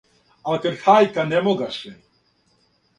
[0.53, 1.95] Ал' кад хајка не могаше